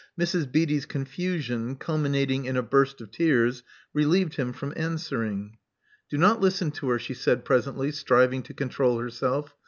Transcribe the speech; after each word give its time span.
Mrs. 0.19 0.51
Beatty's 0.51 0.87
confusion, 0.87 1.75
culminating 1.75 2.45
in 2.45 2.57
a 2.57 2.63
burst 2.63 3.01
of 3.01 3.11
tears, 3.11 3.61
relieved 3.93 4.33
him 4.33 4.51
from 4.51 4.73
answering. 4.75 5.57
Do 6.09 6.17
not 6.17 6.41
listen 6.41 6.71
to 6.71 6.89
her, 6.89 6.97
she 6.97 7.13
said 7.13 7.45
presently, 7.45 7.91
striving 7.91 8.41
to 8.41 8.53
control 8.55 8.97
herself. 8.97 9.53